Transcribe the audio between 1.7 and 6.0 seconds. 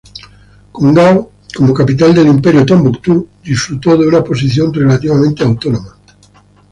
capital del imperio, Tombuctú disfrutó de una posición relativamente autónoma.